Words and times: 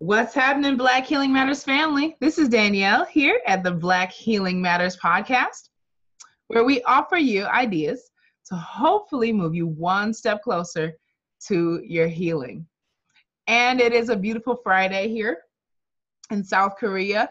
What's 0.00 0.32
happening, 0.32 0.76
Black 0.76 1.06
Healing 1.06 1.32
Matters 1.32 1.64
family? 1.64 2.16
This 2.20 2.38
is 2.38 2.48
Danielle 2.48 3.04
here 3.04 3.40
at 3.48 3.64
the 3.64 3.72
Black 3.72 4.12
Healing 4.12 4.62
Matters 4.62 4.96
podcast, 4.96 5.70
where 6.46 6.62
we 6.62 6.80
offer 6.82 7.16
you 7.16 7.46
ideas 7.46 8.08
to 8.46 8.54
hopefully 8.54 9.32
move 9.32 9.56
you 9.56 9.66
one 9.66 10.14
step 10.14 10.40
closer 10.44 10.92
to 11.48 11.82
your 11.84 12.06
healing. 12.06 12.64
And 13.48 13.80
it 13.80 13.92
is 13.92 14.08
a 14.08 14.16
beautiful 14.16 14.60
Friday 14.62 15.08
here 15.08 15.38
in 16.30 16.44
South 16.44 16.76
Korea, 16.78 17.28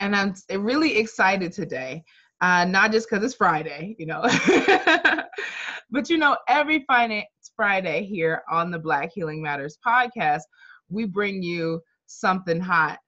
and 0.00 0.16
I'm 0.16 0.32
really 0.50 0.96
excited 0.96 1.52
today. 1.52 2.02
Uh, 2.40 2.64
not 2.64 2.90
just 2.90 3.10
because 3.10 3.22
it's 3.22 3.34
Friday, 3.34 3.96
you 3.98 4.06
know, 4.06 4.22
but 5.90 6.08
you 6.08 6.16
know, 6.16 6.38
every 6.48 6.86
Friday 6.86 8.06
here 8.06 8.42
on 8.50 8.70
the 8.70 8.78
Black 8.78 9.12
Healing 9.12 9.42
Matters 9.42 9.76
podcast, 9.86 10.44
we 10.88 11.04
bring 11.04 11.42
you 11.42 11.82
something 12.08 12.60
hot 12.60 12.98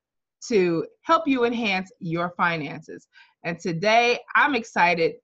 to 0.49 0.87
help 1.03 1.27
you 1.27 1.45
enhance 1.45 1.91
your 1.99 2.33
finances. 2.37 3.09
And 3.45 3.59
today 3.59 4.21
I'm 4.37 4.55
excited 4.55 5.15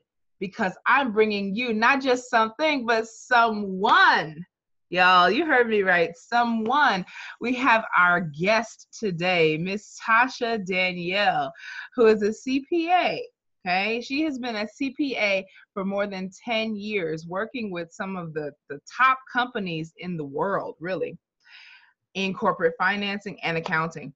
because 0.41 0.73
I'm 0.87 1.13
bringing 1.13 1.55
you 1.55 1.73
not 1.73 2.03
just 2.03 2.29
something, 2.29 2.87
but 2.87 3.07
someone. 3.07 4.45
Y'all, 4.91 5.31
you 5.31 5.45
heard 5.45 5.69
me 5.69 5.83
right. 5.83 6.11
Someone. 6.17 7.05
We 7.41 7.55
have 7.57 7.85
our 7.97 8.21
guest 8.21 8.89
today, 8.99 9.57
Miss 9.59 9.99
Tasha 10.07 10.65
Danielle, 10.65 11.53
who 11.95 12.07
is 12.07 12.23
a 12.23 12.29
CPA. 12.29 13.21
Okay, 13.67 14.01
she 14.01 14.23
has 14.23 14.39
been 14.39 14.55
a 14.55 14.69
CPA 14.81 15.43
for 15.75 15.85
more 15.85 16.07
than 16.07 16.31
10 16.45 16.77
years, 16.77 17.27
working 17.27 17.73
with 17.73 17.91
some 17.91 18.17
of 18.17 18.33
the, 18.33 18.53
the 18.71 18.79
top 18.97 19.19
companies 19.33 19.93
in 19.99 20.17
the 20.17 20.25
world, 20.25 20.77
really 20.79 21.19
in 22.17 22.35
corporate 22.35 22.75
financing 22.79 23.39
and 23.43 23.57
accounting. 23.57 24.13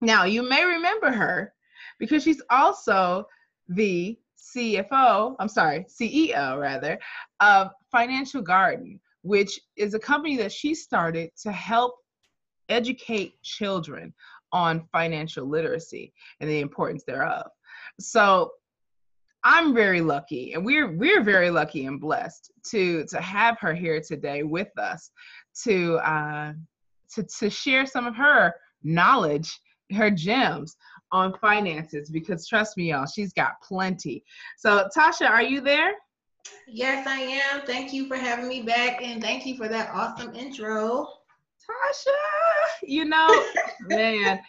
Now, 0.00 0.24
you 0.24 0.48
may 0.48 0.64
remember 0.64 1.10
her 1.10 1.52
because 1.98 2.22
she's 2.22 2.42
also 2.50 3.26
the 3.68 4.16
CFO, 4.38 5.34
I'm 5.40 5.48
sorry, 5.48 5.86
CEO 5.88 6.60
rather, 6.60 6.98
of 7.40 7.70
Financial 7.90 8.42
Garden, 8.42 9.00
which 9.22 9.58
is 9.76 9.94
a 9.94 9.98
company 9.98 10.36
that 10.36 10.52
she 10.52 10.74
started 10.74 11.30
to 11.42 11.50
help 11.50 11.94
educate 12.68 13.40
children 13.42 14.12
on 14.52 14.86
financial 14.92 15.46
literacy 15.46 16.12
and 16.40 16.50
the 16.50 16.60
importance 16.60 17.04
thereof. 17.04 17.46
So 17.98 18.52
I'm 19.44 19.74
very 19.74 20.00
lucky 20.00 20.52
and 20.52 20.64
we're 20.64 20.96
we're 20.96 21.22
very 21.22 21.50
lucky 21.50 21.86
and 21.86 22.00
blessed 22.00 22.52
to 22.70 23.04
to 23.06 23.20
have 23.20 23.58
her 23.60 23.74
here 23.74 24.00
today 24.00 24.42
with 24.44 24.76
us 24.78 25.10
to 25.64 25.96
uh, 25.96 26.52
to, 27.14 27.22
to 27.22 27.50
share 27.50 27.86
some 27.86 28.06
of 28.06 28.16
her 28.16 28.54
knowledge, 28.82 29.60
her 29.92 30.10
gems 30.10 30.76
on 31.10 31.34
finances 31.38 32.10
because 32.10 32.46
trust 32.46 32.76
me, 32.76 32.90
y'all, 32.90 33.06
she's 33.06 33.32
got 33.32 33.60
plenty. 33.62 34.24
So, 34.56 34.88
Tasha, 34.96 35.28
are 35.28 35.42
you 35.42 35.60
there? 35.60 35.92
Yes, 36.66 37.06
I 37.06 37.20
am. 37.20 37.66
Thank 37.66 37.92
you 37.92 38.08
for 38.08 38.16
having 38.16 38.48
me 38.48 38.62
back 38.62 39.02
and 39.02 39.22
thank 39.22 39.46
you 39.46 39.56
for 39.56 39.68
that 39.68 39.90
awesome 39.92 40.34
intro. 40.34 41.06
Tasha, 41.60 42.10
you 42.82 43.04
know, 43.04 43.44
man. 43.82 44.40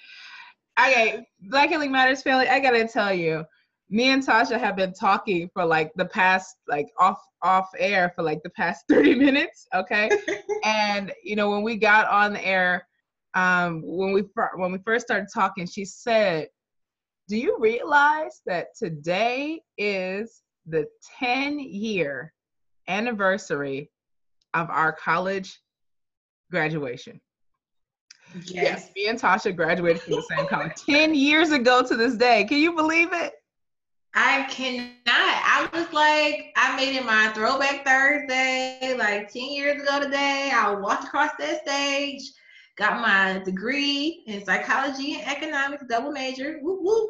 Okay, 0.80 1.24
Black 1.42 1.70
Healing 1.70 1.92
Matters 1.92 2.24
family, 2.24 2.48
I 2.48 2.60
gotta 2.60 2.88
tell 2.88 3.14
you, 3.14 3.46
me 3.94 4.10
and 4.10 4.26
Tasha 4.26 4.60
have 4.60 4.76
been 4.76 4.92
talking 4.92 5.52
for 5.54 5.64
like 5.64 5.92
the 5.96 6.06
past 6.06 6.58
like 6.68 6.88
off 7.00 7.22
off 7.44 7.70
air 7.78 8.12
for 8.16 8.24
like 8.24 8.42
the 8.42 8.50
past 8.50 8.86
30 8.90 9.14
minutes, 9.16 9.68
okay? 9.74 10.10
and 10.64 11.14
you 11.24 11.36
know, 11.36 11.52
when 11.52 11.62
we 11.62 11.78
got 11.78 12.08
on 12.08 12.34
the 12.34 12.46
air 12.46 12.88
um 13.36 13.82
when 13.86 14.12
we 14.12 14.24
when 14.56 14.72
we 14.72 14.80
first 14.80 15.06
started 15.06 15.28
talking, 15.32 15.68
she 15.68 15.86
said, 15.86 16.48
"Do 17.30 17.38
you 17.38 17.58
realize 17.60 18.42
that 18.48 18.76
today 18.76 19.62
is 19.78 20.42
the 20.66 20.88
10 21.20 21.60
year 21.60 22.34
anniversary 22.88 23.92
of 24.56 24.72
our 24.72 24.92
college 24.92 25.62
graduation?" 26.50 27.22
Yes. 28.46 28.54
yes, 28.56 28.90
me 28.96 29.08
and 29.08 29.20
Tasha 29.20 29.56
graduated 29.56 30.02
from 30.02 30.14
the 30.14 30.24
same 30.24 30.48
college 30.48 30.72
10 30.90 31.14
years 31.14 31.52
ago 31.52 31.84
to 31.84 31.96
this 31.96 32.16
day. 32.16 32.46
Can 32.46 32.58
you 32.58 32.74
believe 32.74 33.14
it? 33.14 33.34
I 34.16 34.44
cannot. 34.50 34.94
I 35.08 35.68
was 35.74 35.92
like, 35.92 36.54
I 36.56 36.76
made 36.76 36.96
it 36.96 37.06
my 37.06 37.30
throwback 37.34 37.86
Thursday, 37.86 38.96
like 38.98 39.32
10 39.32 39.42
years 39.44 39.82
ago 39.82 40.00
today. 40.00 40.52
I 40.54 40.72
walked 40.76 41.06
across 41.06 41.32
that 41.40 41.62
stage, 41.62 42.22
got 42.78 43.02
my 43.02 43.44
degree 43.44 44.24
in 44.28 44.46
psychology 44.46 45.16
and 45.16 45.28
economics, 45.28 45.86
double 45.90 46.12
major, 46.12 46.60
whoop 46.62 46.80
whoop. 46.82 47.10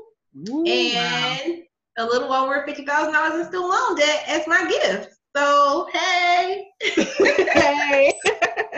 Ooh, 0.49 0.65
and 0.65 1.63
wow. 1.97 2.05
a 2.05 2.05
little 2.05 2.33
over 2.33 2.65
$50,000 2.67 3.39
in 3.39 3.45
student 3.45 3.69
loan 3.69 3.95
debt 3.95 4.23
as 4.27 4.47
my 4.47 4.67
gift. 4.69 5.15
So, 5.35 5.87
hey. 5.91 6.67
hey. 6.81 8.13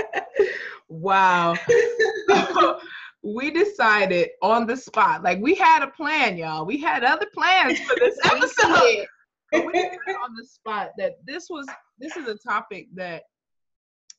wow. 0.89 1.55
we 3.25 3.49
decided 3.49 4.29
on 4.43 4.67
the 4.67 4.77
spot, 4.77 5.23
like 5.23 5.39
we 5.41 5.55
had 5.55 5.81
a 5.81 5.87
plan, 5.87 6.37
y'all. 6.37 6.63
We 6.63 6.77
had 6.77 7.03
other 7.03 7.25
plans 7.33 7.79
for 7.79 7.95
this 7.99 8.17
episode. 8.25 9.07
but 9.51 9.65
we 9.65 9.73
decided 9.73 10.15
on 10.23 10.35
the 10.35 10.45
spot 10.45 10.91
that 10.99 11.13
this 11.25 11.47
was 11.49 11.65
this 11.97 12.15
is 12.17 12.27
a 12.27 12.37
topic 12.37 12.87
that 12.93 13.23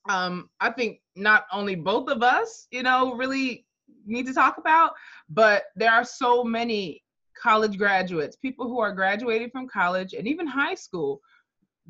um 0.08 0.50
I 0.60 0.70
think 0.70 0.98
not 1.14 1.44
only 1.52 1.76
both 1.76 2.10
of 2.10 2.24
us, 2.24 2.66
you 2.72 2.82
know, 2.82 3.14
really 3.14 3.64
need 4.04 4.26
to 4.26 4.34
talk 4.34 4.58
about, 4.58 4.92
but 5.28 5.64
there 5.76 5.92
are 5.92 6.04
so 6.04 6.42
many 6.42 7.02
college 7.40 7.78
graduates, 7.78 8.34
people 8.34 8.66
who 8.66 8.80
are 8.80 8.92
graduating 8.92 9.50
from 9.50 9.68
college 9.68 10.14
and 10.14 10.26
even 10.26 10.48
high 10.48 10.74
school 10.74 11.20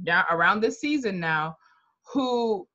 now 0.02 0.26
around 0.30 0.60
this 0.60 0.80
season 0.80 1.18
now 1.18 1.56
who 2.12 2.68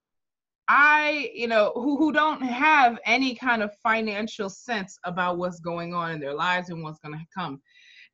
I, 0.68 1.32
you 1.34 1.48
know, 1.48 1.72
who, 1.76 1.98
who 1.98 2.12
don't 2.12 2.42
have 2.42 3.00
any 3.06 3.36
kind 3.36 3.62
of 3.62 3.76
financial 3.84 4.50
sense 4.50 4.98
about 5.04 5.38
what's 5.38 5.60
going 5.60 5.94
on 5.94 6.12
in 6.12 6.20
their 6.20 6.34
lives 6.34 6.70
and 6.70 6.84
what's 6.84 7.00
going 7.00 7.18
to 7.18 7.26
come. 7.36 7.62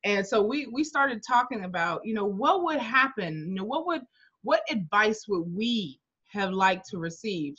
And 0.04 0.26
so 0.26 0.42
we 0.42 0.66
we 0.66 0.84
started 0.84 1.22
talking 1.26 1.64
about, 1.64 2.02
you 2.04 2.14
know, 2.14 2.24
what 2.24 2.62
would 2.64 2.78
happen, 2.78 3.46
you 3.48 3.54
know, 3.54 3.64
what 3.64 3.86
would 3.86 4.02
what 4.42 4.62
advice 4.70 5.24
would 5.28 5.44
we 5.46 6.00
have 6.28 6.52
liked 6.52 6.88
to 6.90 6.98
receive 6.98 7.54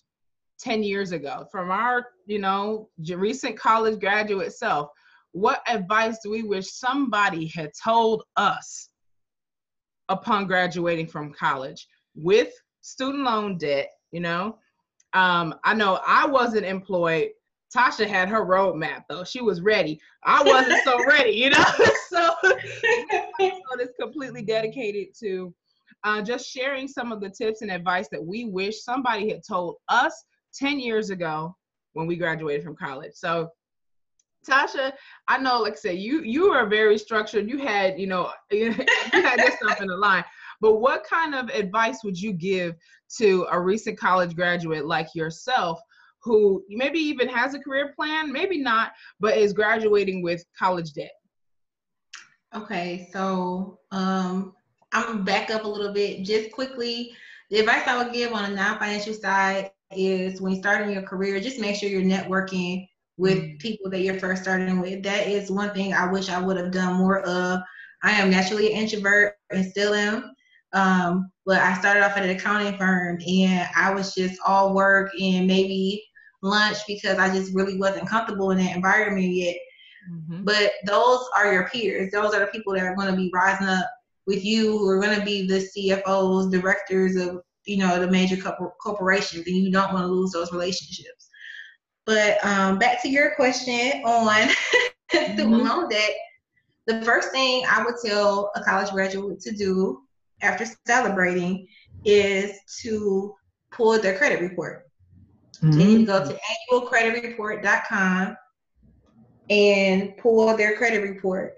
10 0.60 0.84
years 0.84 1.12
ago 1.12 1.46
from 1.52 1.72
our, 1.72 2.08
you 2.26 2.40
know, 2.40 2.90
recent 3.16 3.58
college 3.58 4.00
graduate 4.00 4.54
self? 4.54 4.90
What 5.32 5.62
advice 5.68 6.20
do 6.24 6.32
we 6.32 6.44
wish 6.44 6.72
somebody 6.72 7.48
had 7.48 7.72
told 7.84 8.24
us 8.36 8.90
upon 10.08 10.48
graduating 10.48 11.08
from 11.08 11.34
college 11.34 11.88
with 12.16 12.52
student 12.82 13.24
loan 13.24 13.58
debt, 13.58 13.90
you 14.12 14.20
know, 14.20 14.58
um, 15.14 15.56
I 15.64 15.74
know 15.74 16.00
I 16.06 16.28
wasn't 16.28 16.66
employed. 16.66 17.30
Tasha 17.76 18.08
had 18.08 18.30
her 18.30 18.46
roadmap 18.46 19.04
though. 19.10 19.24
She 19.24 19.42
was 19.42 19.62
ready. 19.62 20.00
I 20.24 20.44
wasn't 20.44 20.84
so 20.84 21.04
ready, 21.08 21.32
you 21.32 21.52
know. 21.52 21.64
so, 22.10 22.30
so 22.42 22.56
it's 23.80 23.94
completely 24.00 24.42
dedicated 24.42 25.10
to 25.20 25.54
uh, 26.04 26.22
just 26.22 26.50
sharing 26.50 26.88
some 26.88 27.12
of 27.12 27.22
the 27.22 27.30
tips 27.30 27.62
and 27.62 27.72
advice 27.72 28.08
that 28.12 28.24
we 28.24 28.46
wish 28.46 28.82
somebody 28.84 29.30
had 29.30 29.42
told 29.48 29.76
us 29.90 30.24
10 30.56 30.80
years 30.80 31.10
ago 31.10 31.56
when 31.94 32.08
we 32.08 32.16
graduated 32.16 32.64
from 32.64 32.76
college. 32.76 33.14
So 33.14 33.50
Tasha, 34.48 34.94
I 35.28 35.38
know, 35.38 35.60
like 35.60 35.74
I 35.74 35.76
said, 35.76 35.98
you 35.98 36.22
you 36.22 36.52
are 36.52 36.66
very 36.66 36.98
structured. 36.98 37.50
You 37.50 37.58
had, 37.58 38.00
you 38.00 38.08
know, 38.08 38.32
you 38.52 38.72
had 38.72 39.38
this 39.38 39.56
stuff 39.56 39.82
in 39.82 39.88
the 39.88 39.98
line. 39.98 40.24
But 40.62 40.78
what 40.78 41.04
kind 41.04 41.36
of 41.36 41.50
advice 41.50 42.04
would 42.04 42.20
you 42.20 42.34
give 42.34 42.76
to 43.18 43.48
a 43.52 43.60
recent 43.60 43.98
college 43.98 44.36
graduate 44.36 44.86
like 44.86 45.16
yourself 45.16 45.80
who 46.22 46.64
maybe 46.70 47.00
even 47.00 47.30
has 47.30 47.54
a 47.54 47.60
career 47.60 47.94
plan, 47.96 48.32
maybe 48.32 48.58
not, 48.58 48.92
but 49.20 49.38
is 49.38 49.54
graduating 49.54 50.22
with 50.22 50.44
college 50.58 50.94
debt? 50.94 51.12
Okay, 52.54 53.10
so 53.14 53.80
um, 53.92 54.54
I'm 54.92 55.24
back 55.24 55.50
up 55.50 55.64
a 55.64 55.68
little 55.68 55.94
bit. 55.94 56.24
Just 56.24 56.52
quickly, 56.52 57.14
the 57.50 57.60
advice 57.60 57.88
I 57.88 58.04
would 58.04 58.14
give 58.14 58.34
on 58.34 58.52
a 58.52 58.56
non-financial 58.56 59.14
side 59.14 59.72
is 59.92 60.42
when 60.42 60.56
starting 60.56 60.92
your 60.94 61.04
career, 61.04 61.40
just 61.40 61.60
make 61.60 61.76
sure 61.76 61.90
you're 61.90 62.02
networking 62.02 62.88
with 63.18 63.38
mm-hmm. 63.38 63.58
people 63.58 63.90
that 63.92 64.02
you're 64.02 64.20
first 64.20 64.44
starting 64.44 64.80
with. 64.80 65.04
That 65.04 65.28
is 65.28 65.52
one 65.52 65.74
thing 65.74 65.94
I 65.94 66.12
wish 66.12 66.30
I 66.30 66.42
would 66.42 66.58
have 66.58 66.72
done 66.72 66.96
more 66.96 67.20
of. 67.22 67.62
I 68.04 68.12
am 68.12 68.30
naturally 68.30 68.74
an 68.74 68.80
introvert 68.80 69.36
and 69.52 69.66
still 69.66 69.94
am. 69.94 70.34
Um, 70.74 71.32
but 71.46 71.60
I 71.60 71.78
started 71.80 72.04
off 72.04 72.16
at 72.16 72.24
an 72.24 72.30
accounting 72.30 72.78
firm 72.78 73.20
and 73.28 73.68
I 73.76 73.92
was 73.92 74.14
just 74.14 74.40
all 74.46 74.74
work 74.74 75.12
and 75.20 75.48
maybe 75.48 76.04
lunch 76.42 76.78
because 76.88 77.18
I 77.18 77.34
just 77.34 77.54
really 77.54 77.78
wasn't 77.78 78.08
comfortable 78.08 78.52
in 78.52 78.60
that 78.60 78.76
environment 78.76 79.34
yet. 79.34 79.56
Mm-hmm. 80.10 80.44
But 80.44 80.72
those 80.86 81.26
are 81.36 81.52
your 81.52 81.68
peers. 81.70 82.12
Those 82.12 82.34
are 82.34 82.40
the 82.40 82.48
people 82.48 82.74
that 82.74 82.84
are 82.84 82.96
going 82.96 83.12
to 83.12 83.18
be 83.18 83.32
rising 83.34 83.68
up 83.68 83.90
with 84.26 84.46
you, 84.46 84.78
who 84.78 84.88
are 84.90 85.02
going 85.02 85.18
to 85.18 85.26
be 85.26 85.48
the 85.48 85.68
CFOs, 85.76 86.52
directors 86.52 87.16
of 87.16 87.42
you 87.66 87.78
know 87.78 88.00
the 88.00 88.10
major 88.10 88.38
corporations, 88.82 89.46
and 89.46 89.56
you 89.56 89.72
don't 89.72 89.94
want 89.94 90.06
to 90.06 90.12
lose 90.12 90.32
those 90.32 90.52
relationships. 90.52 91.30
But 92.06 92.44
um, 92.46 92.80
back 92.80 93.02
to 93.04 93.10
your 93.10 93.36
question 93.36 94.02
on 94.06 94.50
student 95.10 95.40
mm-hmm. 95.40 95.68
loan 95.68 95.90
debt. 95.90 96.12
The 96.88 97.02
first 97.04 97.32
thing 97.32 97.64
I 97.70 97.84
would 97.84 97.96
tell 98.04 98.52
a 98.56 98.64
college 98.64 98.90
graduate 98.92 99.40
to 99.42 99.52
do 99.52 100.02
after 100.42 100.66
celebrating 100.86 101.68
is 102.06 102.58
to 102.82 103.36
pull 103.72 104.00
their 104.00 104.18
credit 104.18 104.42
report. 104.42 104.88
Mm-hmm. 105.62 105.78
They 105.78 105.86
need 105.86 105.98
to 106.00 106.06
go 106.06 106.26
to 106.26 106.40
annualcreditreport.com 106.72 108.38
and 109.50 110.18
pull 110.18 110.56
their 110.56 110.78
credit 110.78 111.02
report 111.02 111.56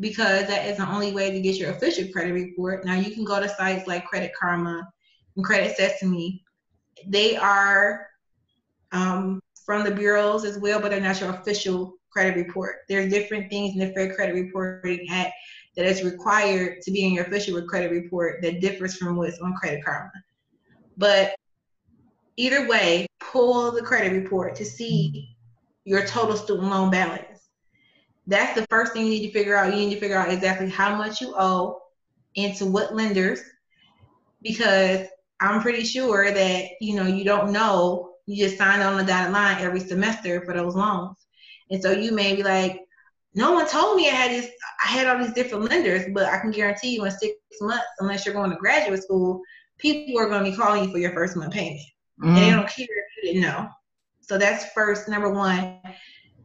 because 0.00 0.46
that 0.46 0.66
is 0.66 0.78
the 0.78 0.88
only 0.88 1.12
way 1.12 1.30
to 1.30 1.40
get 1.40 1.56
your 1.56 1.70
official 1.70 2.08
credit 2.12 2.32
report. 2.32 2.84
Now 2.84 2.94
you 2.94 3.12
can 3.12 3.24
go 3.24 3.40
to 3.40 3.48
sites 3.48 3.86
like 3.86 4.06
Credit 4.06 4.32
Karma 4.38 4.88
and 5.36 5.44
Credit 5.44 5.76
Sesame. 5.76 6.42
They 7.06 7.36
are 7.36 8.06
um, 8.92 9.40
from 9.64 9.84
the 9.84 9.90
bureaus 9.90 10.44
as 10.44 10.58
well, 10.58 10.80
but 10.80 10.90
they're 10.90 11.00
not 11.00 11.20
your 11.20 11.30
official 11.30 11.94
credit 12.10 12.36
report. 12.36 12.76
There's 12.88 13.12
different 13.12 13.50
things 13.50 13.74
in 13.74 13.80
the 13.80 13.92
Fair 13.92 14.14
Credit 14.14 14.34
Reporting 14.34 15.06
Act 15.10 15.32
that 15.76 15.86
is 15.86 16.02
required 16.02 16.82
to 16.82 16.90
be 16.90 17.04
in 17.04 17.12
your 17.12 17.24
official 17.24 17.60
credit 17.62 17.90
report 17.90 18.42
that 18.42 18.60
differs 18.60 18.96
from 18.96 19.16
what's 19.16 19.38
on 19.38 19.54
Credit 19.54 19.84
Karma. 19.84 20.10
But 20.96 21.34
either 22.36 22.66
way, 22.68 23.06
pull 23.20 23.70
the 23.72 23.82
credit 23.82 24.12
report 24.12 24.54
to 24.56 24.64
see 24.64 25.36
your 25.84 26.04
total 26.04 26.36
student 26.36 26.68
loan 26.68 26.90
balance. 26.90 27.48
That's 28.26 28.58
the 28.58 28.66
first 28.68 28.92
thing 28.92 29.04
you 29.04 29.10
need 29.10 29.26
to 29.26 29.32
figure 29.32 29.56
out. 29.56 29.72
You 29.72 29.86
need 29.86 29.94
to 29.94 30.00
figure 30.00 30.18
out 30.18 30.30
exactly 30.30 30.68
how 30.68 30.96
much 30.96 31.20
you 31.20 31.34
owe 31.36 31.80
and 32.36 32.54
to 32.56 32.66
what 32.66 32.94
lenders, 32.94 33.40
because 34.42 35.06
I'm 35.40 35.62
pretty 35.62 35.84
sure 35.84 36.30
that 36.30 36.64
you 36.80 36.94
know 36.94 37.06
you 37.06 37.24
don't 37.24 37.52
know. 37.52 38.14
You 38.26 38.36
just 38.36 38.58
signed 38.58 38.82
on 38.82 38.98
the 38.98 39.04
dotted 39.04 39.32
line 39.32 39.58
every 39.60 39.80
semester 39.80 40.42
for 40.42 40.52
those 40.52 40.74
loans, 40.74 41.16
and 41.70 41.80
so 41.80 41.90
you 41.90 42.12
may 42.12 42.36
be 42.36 42.42
like, 42.42 42.80
no 43.34 43.52
one 43.52 43.68
told 43.68 43.96
me 43.96 44.08
I 44.08 44.12
had 44.12 44.30
this. 44.30 44.50
I 44.84 44.88
had 44.88 45.06
all 45.06 45.18
these 45.18 45.34
different 45.34 45.70
lenders, 45.70 46.04
but 46.14 46.26
I 46.26 46.38
can 46.38 46.50
guarantee 46.50 46.94
you 46.94 47.04
in 47.04 47.10
six 47.10 47.34
months, 47.60 47.84
unless 48.00 48.24
you're 48.24 48.34
going 48.34 48.50
to 48.50 48.56
graduate 48.56 49.02
school, 49.02 49.40
people 49.78 50.20
are 50.20 50.28
going 50.28 50.44
to 50.44 50.50
be 50.50 50.56
calling 50.56 50.84
you 50.84 50.90
for 50.90 50.98
your 50.98 51.12
first 51.12 51.36
month 51.36 51.52
payment, 51.52 51.80
mm-hmm. 52.20 52.28
and 52.28 52.36
they 52.36 52.50
don't 52.50 52.68
care 52.68 52.86
if 52.86 53.24
you 53.24 53.32
didn't 53.32 53.42
know. 53.42 53.68
So 54.20 54.38
that's 54.38 54.72
first, 54.72 55.08
number 55.08 55.30
one. 55.30 55.78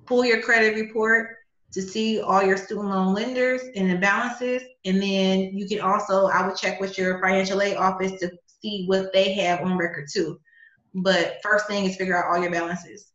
Pull 0.05 0.25
your 0.25 0.41
credit 0.41 0.75
report 0.75 1.35
to 1.73 1.81
see 1.81 2.21
all 2.21 2.43
your 2.43 2.57
student 2.57 2.89
loan 2.89 3.13
lenders 3.13 3.61
and 3.75 3.89
the 3.89 3.97
balances. 3.97 4.61
And 4.85 5.01
then 5.01 5.57
you 5.57 5.67
can 5.67 5.81
also, 5.81 6.27
I 6.27 6.45
would 6.45 6.55
check 6.55 6.79
with 6.79 6.97
your 6.97 7.19
financial 7.19 7.61
aid 7.61 7.77
office 7.77 8.19
to 8.19 8.31
see 8.61 8.85
what 8.85 9.11
they 9.11 9.33
have 9.33 9.61
on 9.61 9.77
record 9.77 10.07
too. 10.11 10.39
But 10.93 11.37
first 11.41 11.67
thing 11.67 11.85
is 11.85 11.95
figure 11.95 12.17
out 12.17 12.31
all 12.31 12.41
your 12.41 12.51
balances. 12.51 13.11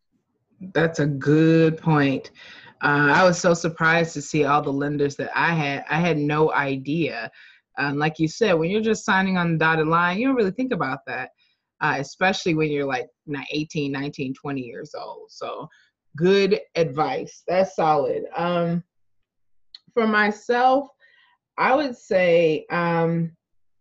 That's 0.74 0.98
a 0.98 1.06
good 1.06 1.78
point. 1.78 2.32
Uh, 2.82 3.12
I 3.12 3.24
was 3.24 3.38
so 3.38 3.54
surprised 3.54 4.14
to 4.14 4.22
see 4.22 4.44
all 4.44 4.62
the 4.62 4.72
lenders 4.72 5.16
that 5.16 5.30
I 5.34 5.52
had. 5.54 5.84
I 5.88 6.00
had 6.00 6.18
no 6.18 6.52
idea. 6.52 7.30
Um, 7.78 7.98
like 7.98 8.18
you 8.18 8.28
said, 8.28 8.54
when 8.54 8.70
you're 8.70 8.80
just 8.80 9.04
signing 9.04 9.36
on 9.36 9.52
the 9.52 9.58
dotted 9.58 9.86
line, 9.86 10.18
you 10.18 10.26
don't 10.26 10.36
really 10.36 10.50
think 10.50 10.72
about 10.72 11.00
that 11.06 11.30
uh, 11.80 11.96
especially 11.98 12.54
when 12.54 12.70
you're 12.70 12.86
like 12.86 13.08
18, 13.50 13.92
19, 13.92 14.34
20 14.34 14.60
years 14.60 14.94
old. 14.98 15.30
So, 15.30 15.68
good 16.16 16.60
advice. 16.74 17.42
That's 17.46 17.76
solid. 17.76 18.24
Um, 18.36 18.82
for 19.94 20.06
myself, 20.06 20.88
I 21.56 21.74
would 21.74 21.96
say, 21.96 22.66
um, 22.70 23.32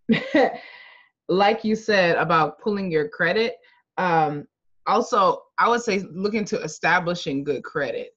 like 1.30 1.64
you 1.64 1.76
said 1.76 2.18
about 2.18 2.60
pulling 2.60 2.92
your 2.92 3.10
credit, 3.10 3.56
um, 3.98 4.48
also, 4.86 5.42
I 5.58 5.68
would 5.68 5.82
say 5.82 6.04
look 6.12 6.34
into 6.34 6.62
establishing 6.62 7.44
good 7.44 7.64
credit. 7.64 8.12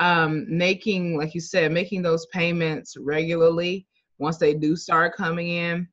Um, 0.00 0.46
making, 0.48 1.16
like 1.16 1.34
you 1.34 1.40
said, 1.40 1.72
making 1.72 2.02
those 2.02 2.26
payments 2.32 2.96
regularly 2.98 3.86
once 4.18 4.38
they 4.38 4.54
do 4.54 4.74
start 4.74 5.14
coming 5.14 5.48
in. 5.48 5.86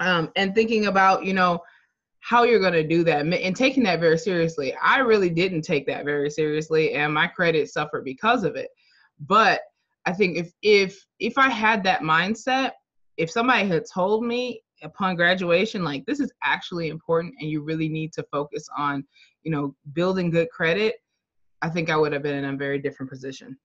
Um, 0.00 0.30
and 0.36 0.54
thinking 0.54 0.86
about, 0.86 1.24
you 1.24 1.34
know, 1.34 1.60
how 2.20 2.42
you're 2.44 2.60
going 2.60 2.72
to 2.72 2.86
do 2.86 3.02
that 3.04 3.26
and 3.26 3.56
taking 3.56 3.82
that 3.84 4.00
very 4.00 4.18
seriously. 4.18 4.74
I 4.82 4.98
really 4.98 5.30
didn't 5.30 5.62
take 5.62 5.86
that 5.86 6.04
very 6.04 6.30
seriously 6.30 6.94
and 6.94 7.12
my 7.12 7.26
credit 7.26 7.70
suffered 7.70 8.04
because 8.04 8.44
of 8.44 8.54
it. 8.54 8.68
But 9.20 9.62
I 10.04 10.12
think 10.12 10.36
if 10.36 10.52
if 10.62 11.04
if 11.18 11.38
I 11.38 11.48
had 11.48 11.82
that 11.84 12.02
mindset, 12.02 12.72
if 13.16 13.30
somebody 13.30 13.66
had 13.66 13.84
told 13.92 14.24
me 14.24 14.62
upon 14.82 15.16
graduation 15.16 15.82
like 15.82 16.06
this 16.06 16.20
is 16.20 16.32
actually 16.44 16.88
important 16.88 17.34
and 17.40 17.50
you 17.50 17.62
really 17.62 17.88
need 17.88 18.12
to 18.12 18.22
focus 18.30 18.68
on, 18.76 19.04
you 19.42 19.50
know, 19.50 19.74
building 19.92 20.30
good 20.30 20.50
credit, 20.50 20.96
I 21.62 21.68
think 21.68 21.90
I 21.90 21.96
would 21.96 22.12
have 22.12 22.22
been 22.22 22.36
in 22.36 22.44
a 22.44 22.56
very 22.56 22.78
different 22.78 23.10
position. 23.10 23.56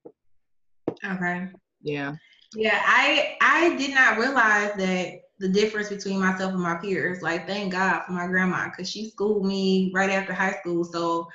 Okay. 1.05 1.47
Yeah. 1.81 2.15
Yeah, 2.55 2.81
I 2.85 3.35
I 3.41 3.75
did 3.77 3.93
not 3.93 4.17
realize 4.17 4.73
that 4.77 5.23
the 5.39 5.47
difference 5.49 5.89
between 5.89 6.19
myself 6.19 6.53
and 6.53 6.61
my 6.61 6.75
peers. 6.75 7.21
Like, 7.21 7.47
thank 7.47 7.73
God 7.73 8.03
for 8.05 8.13
my 8.13 8.27
grandma 8.27 8.69
because 8.69 8.89
she 8.89 9.09
schooled 9.09 9.45
me 9.45 9.91
right 9.93 10.09
after 10.09 10.33
high 10.33 10.53
school. 10.53 10.83
So, 10.83 11.27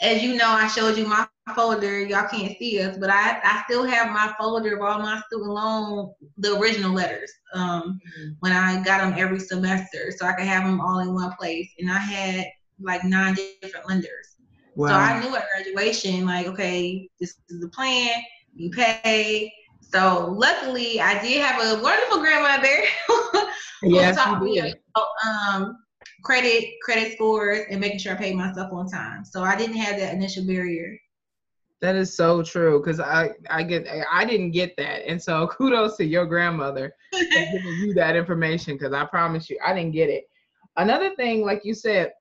as 0.00 0.22
you 0.22 0.36
know, 0.36 0.48
I 0.48 0.68
showed 0.68 0.96
you 0.96 1.06
my 1.06 1.26
folder. 1.54 2.00
Y'all 2.00 2.28
can't 2.28 2.56
see 2.58 2.80
us, 2.80 2.96
but 2.96 3.10
I, 3.10 3.38
I 3.42 3.62
still 3.64 3.84
have 3.84 4.10
my 4.10 4.34
folder 4.38 4.76
of 4.76 4.82
all 4.82 5.00
my 5.00 5.20
student 5.26 5.50
loan, 5.50 6.12
the 6.38 6.56
original 6.56 6.92
letters, 6.92 7.30
um, 7.52 8.00
mm-hmm. 8.18 8.30
when 8.40 8.52
I 8.52 8.82
got 8.82 9.02
them 9.02 9.14
every 9.18 9.38
semester, 9.40 10.12
so 10.16 10.26
I 10.26 10.32
could 10.32 10.46
have 10.46 10.64
them 10.64 10.80
all 10.80 11.00
in 11.00 11.12
one 11.12 11.32
place. 11.38 11.68
And 11.78 11.90
I 11.90 11.98
had 11.98 12.46
like 12.80 13.04
nine 13.04 13.36
different 13.60 13.88
lenders. 13.88 14.35
Wow. 14.76 14.88
So 14.88 14.94
I 14.94 15.20
knew 15.20 15.34
at 15.34 15.46
graduation, 15.54 16.26
like, 16.26 16.46
okay, 16.46 17.08
this 17.18 17.36
is 17.48 17.60
the 17.60 17.68
plan. 17.68 18.10
You 18.54 18.70
pay 18.70 19.52
so 19.92 20.34
luckily, 20.36 21.00
I 21.00 21.22
did 21.22 21.40
have 21.40 21.62
a 21.62 21.82
wonderful 21.82 22.18
grandmother 22.18 22.82
who 23.80 23.90
yes, 23.90 24.16
taught 24.16 24.42
me 24.42 24.58
about 24.58 25.06
um, 25.26 25.78
credit, 26.24 26.64
credit 26.82 27.12
scores, 27.12 27.66
and 27.70 27.80
making 27.80 28.00
sure 28.00 28.12
I 28.12 28.16
paid 28.16 28.36
myself 28.36 28.72
on 28.72 28.88
time. 28.88 29.24
So 29.24 29.42
I 29.42 29.56
didn't 29.56 29.76
have 29.76 29.98
that 29.98 30.12
initial 30.12 30.44
barrier. 30.44 30.98
That 31.82 31.94
is 31.94 32.16
so 32.16 32.42
true 32.42 32.80
because 32.80 33.00
I 33.00 33.30
I 33.48 33.62
get 33.62 33.86
I 34.10 34.24
didn't 34.24 34.50
get 34.50 34.76
that, 34.76 35.08
and 35.08 35.22
so 35.22 35.46
kudos 35.56 35.96
to 35.98 36.04
your 36.04 36.26
grandmother 36.26 36.92
for 37.12 37.18
giving 37.30 37.80
you 37.80 37.94
that 37.94 38.16
information 38.16 38.76
because 38.76 38.92
I 38.92 39.04
promise 39.04 39.48
you 39.48 39.58
I 39.64 39.72
didn't 39.72 39.92
get 39.92 40.08
it. 40.08 40.24
Another 40.76 41.14
thing, 41.14 41.44
like 41.44 41.64
you 41.64 41.74
said, 41.74 42.12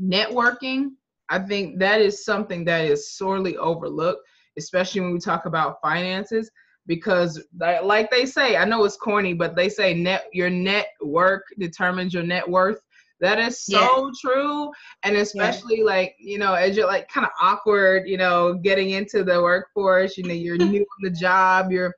networking. 0.00 0.92
I 1.30 1.38
think 1.38 1.78
that 1.78 2.00
is 2.00 2.24
something 2.24 2.64
that 2.66 2.84
is 2.84 3.16
sorely 3.16 3.56
overlooked, 3.56 4.26
especially 4.58 5.00
when 5.00 5.12
we 5.12 5.20
talk 5.20 5.46
about 5.46 5.80
finances 5.80 6.50
because 6.86 7.40
like 7.54 8.10
they 8.10 8.26
say 8.26 8.56
i 8.56 8.64
know 8.64 8.84
it's 8.84 8.96
corny 8.96 9.32
but 9.34 9.54
they 9.54 9.68
say 9.68 9.94
net 9.94 10.24
your 10.32 10.50
net 10.50 10.88
work 11.02 11.44
determines 11.58 12.12
your 12.12 12.22
net 12.24 12.48
worth 12.48 12.80
that 13.20 13.38
is 13.38 13.60
so 13.60 14.06
yeah. 14.06 14.10
true 14.20 14.70
and 15.02 15.16
especially 15.16 15.78
yeah. 15.78 15.84
like 15.84 16.16
you 16.18 16.38
know 16.38 16.54
as 16.54 16.76
you're 16.76 16.86
like 16.86 17.06
kind 17.08 17.26
of 17.26 17.32
awkward 17.40 18.08
you 18.08 18.16
know 18.16 18.54
getting 18.54 18.90
into 18.90 19.22
the 19.22 19.40
workforce 19.40 20.16
you 20.16 20.24
know 20.24 20.34
you're 20.34 20.56
new 20.58 20.80
on 20.80 21.02
the 21.02 21.10
job 21.10 21.70
you're 21.70 21.94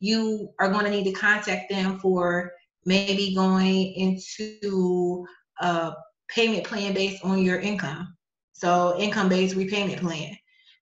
you 0.00 0.50
are 0.58 0.70
going 0.70 0.84
to 0.84 0.90
need 0.90 1.04
to 1.04 1.12
contact 1.12 1.70
them 1.70 1.98
for 1.98 2.52
maybe 2.84 3.34
going 3.34 3.94
into 3.94 5.24
a 5.60 5.92
payment 6.28 6.64
plan 6.64 6.94
based 6.94 7.24
on 7.24 7.42
your 7.42 7.60
income. 7.60 8.14
So 8.54 8.96
income 8.98 9.28
based 9.28 9.56
repayment 9.56 10.00
plan. 10.00 10.34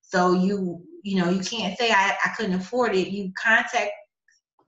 So 0.03 0.33
you 0.35 0.83
you 1.03 1.17
know 1.17 1.31
you 1.31 1.41
can't 1.41 1.77
say 1.77 1.91
I, 1.91 2.17
I 2.25 2.29
couldn't 2.37 2.55
afford 2.55 2.95
it. 2.95 3.09
You 3.09 3.33
contact 3.43 3.91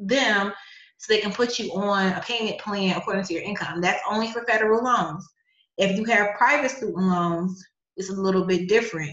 them 0.01 0.53
so 0.99 1.15
they 1.15 1.21
can 1.21 1.33
put 1.33 1.59
you 1.59 1.73
on 1.73 2.13
a 2.13 2.21
payment 2.21 2.59
plan 2.59 2.97
according 2.97 3.25
to 3.25 3.35
your 3.35 3.43
income. 3.43 3.81
That's 3.81 4.03
only 4.11 4.29
for 4.33 4.45
federal 4.45 4.83
loans. 4.83 5.29
If 5.77 5.97
you 5.97 6.05
have 6.07 6.35
private 6.37 6.71
student 6.71 6.97
loans, 6.97 7.65
it's 7.97 8.11
a 8.11 8.15
little 8.15 8.45
bit 8.45 8.69
different. 8.69 9.13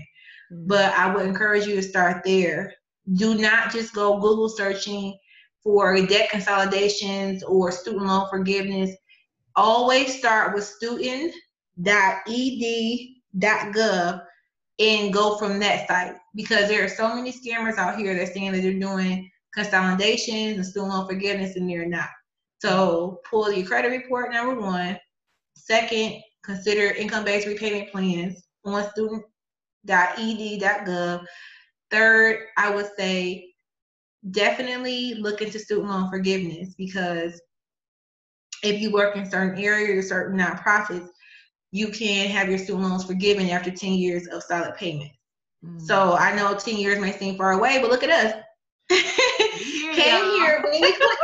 Mm-hmm. 0.52 0.68
But 0.68 0.94
I 0.94 1.14
would 1.14 1.26
encourage 1.26 1.68
you 1.68 1.76
to 1.76 1.84
start 1.84 2.24
there. 2.24 2.74
Do 3.14 3.36
not 3.36 3.72
just 3.72 3.94
go 3.94 4.20
Google 4.20 4.50
searching 4.50 5.18
for 5.64 5.96
debt 6.06 6.30
consolidations 6.30 7.44
or 7.44 7.72
student 7.72 8.06
loan 8.06 8.28
forgiveness. 8.30 8.96
Always 9.56 10.18
start 10.18 10.56
with 10.56 10.64
student.ed.gov 13.36 14.22
and 14.80 15.14
go 15.14 15.38
from 15.38 15.60
that 15.60 15.88
site 15.88 16.16
because 16.36 16.68
there 16.68 16.84
are 16.84 16.90
so 16.90 17.16
many 17.16 17.32
scammers 17.32 17.78
out 17.78 17.98
here 17.98 18.16
that 18.16 18.34
saying 18.34 18.52
that 18.52 18.62
they're 18.62 18.80
doing 18.80 19.30
consolidations 19.54 20.58
and 20.58 20.66
student 20.66 20.92
loan 20.92 21.08
forgiveness 21.08 21.56
and 21.56 21.70
they're 21.70 21.86
not. 21.86 22.10
So 22.60 23.22
pull 23.30 23.52
your 23.52 23.68
credit 23.68 23.90
report 23.90 24.32
number 24.32 24.60
one. 24.60 24.98
Second, 25.56 26.22
consider 26.44 26.96
income-based 26.96 27.48
repayment 27.48 27.92
plans 27.92 28.44
on 28.66 28.90
student.ed.gov. 28.92 31.26
Third, 31.92 32.40
I 32.58 32.74
would 32.74 32.90
say 32.98 33.52
definitely 34.30 35.16
look 35.16 35.42
into 35.42 35.60
student 35.60 35.90
loan 35.90 36.10
forgiveness 36.10 36.74
because 36.78 37.42
if 38.64 38.80
you 38.80 38.92
work 38.92 39.16
in 39.16 39.30
certain 39.30 39.62
areas 39.62 40.06
or 40.06 40.08
certain 40.08 40.40
nonprofits, 40.40 41.10
you 41.72 41.90
can 41.90 42.30
have 42.30 42.50
your 42.50 42.58
student 42.58 42.88
loans 42.88 43.06
forgiven 43.06 43.50
after 43.50 43.72
10 43.72 43.94
years 43.94 44.28
of 44.28 44.44
solid 44.44 44.76
payments. 44.76 45.16
Mm. 45.66 45.82
So 45.82 46.14
I 46.14 46.36
know 46.36 46.56
10 46.56 46.78
years 46.78 47.00
may 47.00 47.12
seem 47.12 47.38
far 47.38 47.54
away, 47.54 47.80
but 47.80 47.90
look 47.90 48.04
at 48.04 48.10
us. 48.10 48.34
Yeah, 49.84 49.94
came 49.94 50.26
here 50.26 50.62
really 50.64 50.94
quick. 50.94 51.18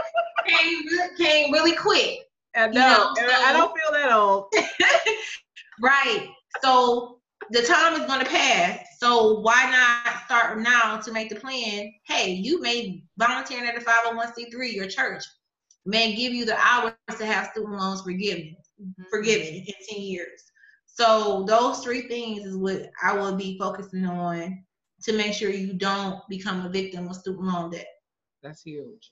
came, 0.46 0.84
came 1.18 1.54
really 1.54 1.76
quick. 1.76 2.20
I 2.56 2.66
you 2.66 2.74
know. 2.74 3.14
know, 3.16 3.16
and 3.20 3.32
I 3.32 3.54
don't 3.54 3.74
feel 3.76 3.92
that 3.94 4.12
old. 4.12 4.52
Right. 5.80 6.30
So 6.62 7.20
the 7.52 7.62
time 7.62 8.00
is 8.00 8.08
going 8.08 8.20
to 8.20 8.30
pass. 8.30 8.80
So 9.00 9.40
why 9.42 9.70
not 9.70 10.26
start 10.26 10.60
now 10.60 10.98
to 10.98 11.12
make 11.12 11.30
the 11.30 11.36
plan? 11.36 11.92
Hey, 12.06 12.32
you 12.32 12.62
may 12.62 13.04
volunteer 13.18 13.64
at 13.64 13.78
a 13.78 13.80
501c3, 13.80 14.74
your 14.74 14.88
church 14.88 15.24
may 15.86 16.16
give 16.16 16.34
you 16.34 16.46
the 16.46 16.58
hours 16.58 16.94
to 17.18 17.26
have 17.26 17.50
student 17.52 17.80
loans 17.80 18.02
forgiven, 18.02 18.58
forgiven 19.10 19.48
in 19.48 19.74
10 19.90 20.02
years. 20.02 20.44
So 20.86 21.46
those 21.48 21.84
three 21.84 22.08
things 22.08 22.46
is 22.46 22.58
what 22.58 22.90
I 23.04 23.16
will 23.16 23.36
be 23.36 23.58
focusing 23.60 24.06
on 24.06 24.64
to 25.04 25.14
make 25.14 25.34
sure 25.34 25.50
you 25.50 25.74
don't 25.74 26.22
become 26.28 26.66
a 26.66 26.70
victim 26.70 27.08
of 27.08 27.16
student 27.16 27.46
loan 27.46 27.72
debt. 27.72 27.88
That's 28.42 28.64
huge. 28.64 29.12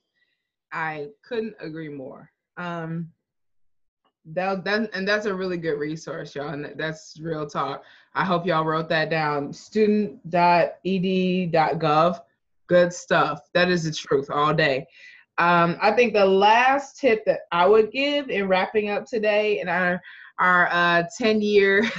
I 0.71 1.09
couldn't 1.23 1.55
agree 1.59 1.89
more. 1.89 2.31
Um, 2.57 3.11
that, 4.33 4.63
that 4.65 4.89
and 4.93 5.07
that's 5.07 5.27
a 5.27 5.33
really 5.33 5.57
good 5.57 5.77
resource, 5.77 6.35
y'all. 6.35 6.49
And 6.49 6.73
that's 6.75 7.19
real 7.21 7.47
talk. 7.47 7.83
I 8.15 8.25
hope 8.25 8.47
y'all 8.47 8.65
wrote 8.65 8.89
that 8.89 9.11
down. 9.11 9.53
Student.ed.gov. 9.53 12.19
Good 12.67 12.91
stuff. 12.91 13.41
That 13.53 13.69
is 13.69 13.83
the 13.83 13.91
truth 13.91 14.31
all 14.31 14.51
day. 14.53 14.87
Um, 15.37 15.77
I 15.81 15.91
think 15.91 16.13
the 16.13 16.25
last 16.25 16.97
tip 16.97 17.25
that 17.25 17.41
I 17.51 17.65
would 17.65 17.91
give 17.91 18.29
in 18.29 18.47
wrapping 18.47 18.89
up 18.89 19.05
today 19.05 19.59
in 19.59 19.67
our 19.67 20.01
our 20.39 20.67
uh, 20.69 21.03
10 21.17 21.41
year 21.41 21.89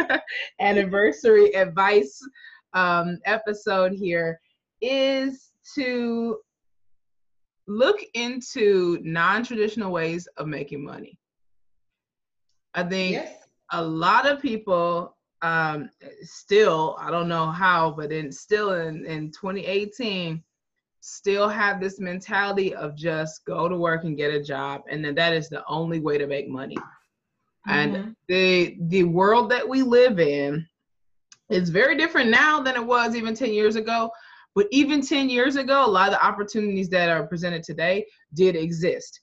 anniversary 0.60 1.54
advice 1.54 2.20
um, 2.72 3.18
episode 3.24 3.92
here 3.92 4.40
is 4.80 5.50
to 5.74 6.38
look 7.66 8.00
into 8.14 8.98
non-traditional 9.02 9.92
ways 9.92 10.28
of 10.36 10.46
making 10.46 10.84
money. 10.84 11.18
I 12.74 12.84
think 12.84 13.26
a 13.72 13.82
lot 13.82 14.26
of 14.26 14.40
people 14.40 15.16
um, 15.42 15.90
still, 16.22 16.96
I 17.00 17.10
don't 17.10 17.28
know 17.28 17.50
how, 17.50 17.90
but 17.90 18.12
in 18.12 18.30
still 18.30 18.74
in, 18.74 19.04
in 19.06 19.30
2018, 19.30 20.42
still 21.00 21.48
have 21.48 21.80
this 21.80 21.98
mentality 21.98 22.74
of 22.74 22.96
just 22.96 23.44
go 23.44 23.68
to 23.68 23.76
work 23.76 24.04
and 24.04 24.16
get 24.16 24.32
a 24.32 24.42
job, 24.42 24.82
and 24.90 25.04
then 25.04 25.14
that 25.16 25.32
is 25.32 25.48
the 25.48 25.64
only 25.66 26.00
way 26.00 26.18
to 26.18 26.26
make 26.26 26.48
money. 26.48 26.76
And 27.68 27.96
Mhm. 27.96 28.16
the 28.28 28.76
the 28.88 29.04
world 29.04 29.50
that 29.50 29.68
we 29.68 29.82
live 29.82 30.18
in 30.18 30.66
is 31.50 31.68
very 31.68 31.96
different 31.96 32.30
now 32.30 32.60
than 32.60 32.76
it 32.76 32.84
was 32.84 33.14
even 33.14 33.34
10 33.34 33.52
years 33.52 33.76
ago. 33.76 34.10
But 34.54 34.66
even 34.70 35.00
10 35.00 35.30
years 35.30 35.56
ago, 35.56 35.84
a 35.84 35.86
lot 35.86 36.08
of 36.08 36.14
the 36.14 36.24
opportunities 36.24 36.88
that 36.90 37.08
are 37.08 37.26
presented 37.26 37.62
today 37.62 38.04
did 38.34 38.56
exist. 38.56 39.20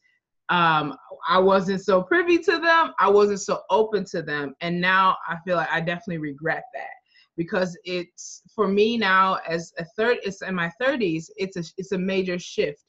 Um, 0.49 0.95
I 1.27 1.37
wasn't 1.39 1.83
so 1.83 2.01
privy 2.01 2.37
to 2.39 2.59
them. 2.59 2.93
I 2.99 3.09
wasn't 3.09 3.41
so 3.41 3.61
open 3.69 4.05
to 4.11 4.21
them. 4.21 4.55
And 4.61 4.79
now 4.79 5.17
I 5.27 5.37
feel 5.45 5.57
like 5.57 5.69
I 5.69 5.81
definitely 5.81 6.19
regret 6.19 6.63
that 6.73 6.95
because 7.35 7.77
it's 7.83 8.41
for 8.57 8.67
me 8.67 8.97
now 8.97 9.37
as 9.47 9.71
a 9.77 9.85
third, 9.85 10.17
it's 10.23 10.41
in 10.41 10.55
my 10.55 10.71
30s, 10.81 11.29
it's 11.37 11.57
a, 11.57 11.63
it's 11.77 11.91
a 11.91 11.97
major 11.97 12.39
shift 12.39 12.83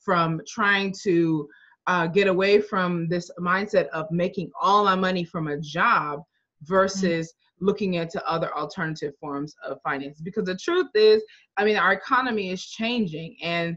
from 0.00 0.40
trying 0.48 0.92
to 1.04 1.48
uh, 1.86 2.08
get 2.08 2.26
away 2.26 2.60
from 2.60 3.06
this 3.08 3.30
mindset 3.38 3.86
of 3.90 4.10
making 4.10 4.50
all 4.60 4.84
my 4.84 4.96
money 4.96 5.22
from 5.22 5.46
a 5.46 5.60
job 5.60 6.22
versus 6.62 7.32
looking 7.60 7.94
into 7.94 8.20
other 8.28 8.52
alternative 8.56 9.14
forms 9.20 9.54
of 9.64 9.78
finance. 9.84 10.20
Because 10.20 10.46
the 10.46 10.56
truth 10.56 10.88
is, 10.96 11.22
I 11.56 11.64
mean, 11.64 11.76
our 11.76 11.92
economy 11.92 12.50
is 12.50 12.66
changing 12.66 13.36
and 13.44 13.76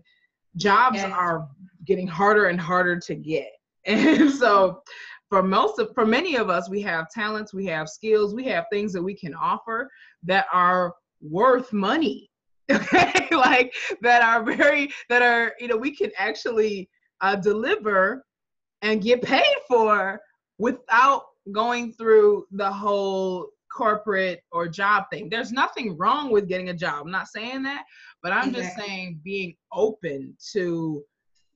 jobs 0.56 0.98
Yes. 0.98 1.12
are 1.14 1.48
getting 1.86 2.08
harder 2.08 2.48
and 2.48 2.60
harder 2.60 3.00
to 3.02 3.16
get. 3.16 3.52
And 3.88 4.32
so 4.32 4.82
for 5.30 5.44
most 5.44 5.78
of 5.78 5.94
for 5.94 6.08
many 6.08 6.38
of 6.38 6.50
us, 6.50 6.72
we 6.72 6.82
have 6.82 7.08
talents, 7.12 7.54
we 7.54 7.68
have 7.68 7.88
skills, 7.88 8.34
we 8.34 8.46
have 8.46 8.66
things 8.72 8.92
that 8.94 9.04
we 9.04 9.14
can 9.16 9.36
offer 9.36 9.92
that 10.24 10.48
are 10.52 10.96
worth 11.22 11.74
money. 11.74 12.30
Okay, 12.72 13.28
like 13.32 13.76
that 14.02 14.24
are 14.24 14.44
very 14.44 14.92
that 15.10 15.22
are 15.22 15.54
you 15.60 15.68
know 15.68 15.78
we 15.78 15.96
can 15.96 16.10
actually 16.18 16.90
uh, 17.22 17.36
deliver 17.36 18.26
and 18.82 19.04
get 19.04 19.22
paid 19.22 19.56
for 19.68 20.20
without 20.58 21.26
going 21.52 21.94
through 21.94 22.46
the 22.52 22.72
whole 22.72 23.50
corporate 23.76 24.42
or 24.52 24.68
job 24.68 25.04
thing. 25.12 25.30
There's 25.30 25.52
nothing 25.52 25.98
wrong 25.98 26.32
with 26.32 26.48
getting 26.48 26.70
a 26.70 26.74
job. 26.74 27.06
I'm 27.06 27.12
not 27.12 27.28
saying 27.28 27.64
that, 27.64 27.84
but 28.24 28.32
I'm 28.32 28.54
just 28.54 28.76
saying 28.76 29.20
being 29.24 29.56
open 29.72 30.36
to 30.54 31.04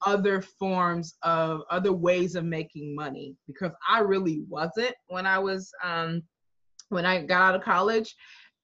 other 0.06 0.42
forms 0.42 1.16
of 1.24 1.62
other 1.70 1.92
ways 1.94 2.36
of 2.36 2.46
making 2.46 2.96
money 2.96 3.36
because 3.48 3.72
I 3.88 4.00
really 4.00 4.44
wasn't 4.48 4.94
when 5.08 5.25
I 5.25 5.39
was 5.39 5.72
um 5.84 6.24
when 6.89 7.06
I 7.06 7.22
got 7.24 7.42
out 7.42 7.56
of 7.56 7.63
college 7.63 8.16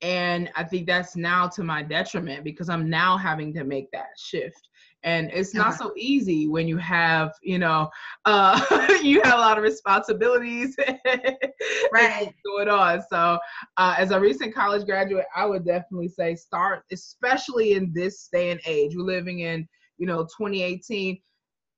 and 0.02 0.50
I 0.56 0.64
think 0.64 0.88
that's 0.88 1.16
now 1.16 1.48
to 1.50 1.64
my 1.64 1.82
detriment 1.82 2.44
because 2.44 2.70
I'm 2.70 2.90
now 2.90 3.18
having 3.18 3.54
to 3.54 3.64
make 3.64 3.90
that 3.92 4.10
shift. 4.18 4.70
And 5.04 5.30
it's 5.32 5.54
not 5.54 5.76
so 5.76 5.94
easy 5.96 6.48
when 6.48 6.68
you 6.68 6.78
have 6.78 7.32
you 7.44 7.60
know 7.60 7.90
uh 8.26 8.60
you 9.04 9.22
have 9.22 9.36
a 9.36 9.42
lot 9.42 9.58
of 9.58 9.64
responsibilities 9.64 10.76
Right. 11.94 12.34
going 12.44 12.70
on. 12.70 13.04
So 13.10 13.40
uh, 13.78 13.96
as 13.98 14.12
a 14.12 14.20
recent 14.20 14.54
college 14.54 14.86
graduate 14.86 15.26
i 15.36 15.46
would 15.46 15.66
definitely 15.66 16.08
say 16.08 16.36
start 16.36 16.84
especially 16.92 17.74
in 17.74 17.92
this 17.94 18.28
day 18.32 18.52
and 18.52 18.60
age 18.66 18.94
we're 18.96 19.04
living 19.04 19.40
in 19.40 19.68
you 19.98 20.06
know 20.06 20.24
2018 20.24 21.20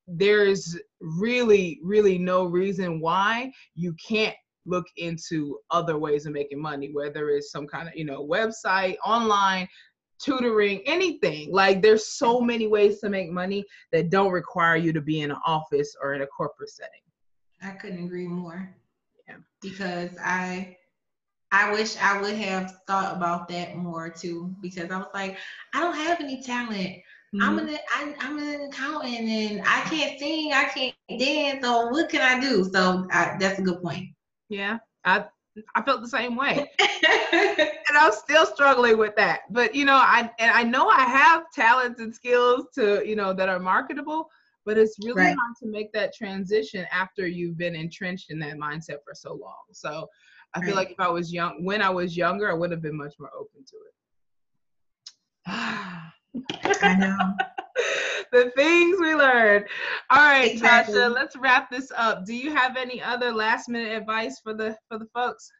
there's 0.08 0.78
really 1.02 1.80
really 1.84 2.18
no 2.18 2.46
reason 2.46 3.00
why 3.00 3.52
you 3.76 3.94
can't 3.94 4.36
look 4.68 4.86
into 4.98 5.58
other 5.72 5.98
ways 5.98 6.26
of 6.26 6.34
making 6.34 6.62
money, 6.62 6.92
whether 6.94 7.30
it's 7.30 7.52
some 7.52 7.66
kind 7.66 7.88
of, 7.88 7.96
you 7.96 8.06
know, 8.06 8.26
website, 8.26 8.98
online, 9.04 9.68
tutoring, 10.20 10.82
anything. 10.86 11.52
Like 11.52 11.82
there's 11.82 12.08
so 12.08 12.42
many 12.42 12.68
ways 12.68 13.00
to 13.00 13.10
make 13.10 13.32
money 13.32 13.66
that 13.92 14.10
don't 14.10 14.32
require 14.32 14.76
you 14.76 14.94
to 14.94 15.02
be 15.02 15.22
in 15.22 15.32
an 15.32 15.38
office 15.46 15.96
or 16.02 16.14
in 16.14 16.22
a 16.22 16.28
corporate 16.28 16.70
setting. 16.70 17.02
I 17.62 17.72
couldn't 17.72 18.04
agree 18.04 18.28
more. 18.28 18.76
Yeah. 19.28 19.38
Because 19.62 20.12
I 20.24 20.78
I 21.52 21.72
wish 21.72 21.96
I 21.98 22.22
would 22.22 22.36
have 22.36 22.76
thought 22.88 23.16
about 23.16 23.48
that 23.50 23.78
more 23.78 24.10
too. 24.10 24.54
Because 24.62 24.92
I 24.92 24.98
was 24.98 25.08
like, 25.14 25.38
I 25.74 25.80
don't 25.80 25.96
have 25.96 26.20
any 26.20 26.42
talent. 26.42 26.98
Mm-hmm. 27.36 27.42
I'm 27.42 27.60
an 27.60 27.78
I, 27.90 28.16
I'm 28.20 28.40
an 28.40 28.70
accountant 28.70 29.20
and 29.20 29.62
I 29.62 29.82
can't 29.82 30.20
sing, 30.20 30.54
I 30.54 30.66
can't 30.66 30.96
dance. 31.20 31.64
So 31.64 31.88
what 31.88 32.10
can 32.10 32.22
I 32.22 32.40
do? 32.40 32.64
So 32.72 33.08
I, 33.12 33.38
that's 33.40 33.60
a 33.60 33.64
good 33.64 33.82
point. 33.82 34.10
Yeah, 34.50 34.78
I 35.06 35.26
I 35.76 35.82
felt 35.82 36.02
the 36.02 36.08
same 36.08 36.36
way, 36.36 36.70
and 36.80 37.98
I'm 37.98 38.12
still 38.12 38.46
struggling 38.46 38.98
with 38.98 39.16
that. 39.16 39.42
But 39.50 39.74
you 39.74 39.86
know, 39.86 39.96
I 39.96 40.30
and 40.40 40.52
I 40.52 40.64
know 40.64 40.88
I 40.90 41.04
have 41.04 41.44
talents 41.54 42.00
and 42.00 42.14
skills 42.14 42.66
to 42.76 43.08
you 43.08 43.16
know 43.16 43.34
that 43.34 43.50
are 43.50 43.60
marketable, 43.60 44.30
but 44.66 44.78
it's 44.78 44.98
really 45.04 45.22
right. 45.22 45.36
hard 45.36 45.56
to 45.64 45.68
make 45.68 45.92
that 45.94 46.14
transition 46.14 46.86
after 46.92 47.28
you've 47.28 47.58
been 47.58 47.76
entrenched 47.76 48.30
in 48.32 48.40
that 48.40 48.58
mindset 48.58 48.98
for 49.04 49.14
so 49.14 49.34
long. 49.34 49.64
So 49.72 50.08
I 50.54 50.66
feel 50.66 50.76
like 50.76 50.92
if 50.92 51.00
I 51.00 51.10
was 51.10 51.34
young, 51.34 51.64
when 51.64 51.82
I 51.82 51.90
was 51.90 52.16
younger, 52.16 52.50
I 52.50 52.54
would 52.54 52.72
have 52.72 52.82
been 52.82 52.98
much 52.98 53.16
more 53.20 53.32
open 53.38 53.64
to 53.66 53.76
it. 53.88 53.94
I 56.84 56.96
know. 56.98 57.36
the 58.32 58.52
things 58.56 58.98
we 59.00 59.16
learned. 59.16 59.66
All 60.10 60.18
right, 60.18 60.52
exactly. 60.52 60.96
Tasha, 60.96 61.14
let's 61.14 61.36
wrap 61.36 61.70
this 61.70 61.92
up. 61.96 62.26
Do 62.26 62.36
you 62.36 62.54
have 62.54 62.78
any 62.78 63.02
other 63.02 63.32
last 63.32 63.70
minute 63.70 63.94
advice 63.94 64.40
for 64.40 64.54
the 64.54 64.78
for 64.90 64.98
the 64.98 65.08
folks? 65.14 65.52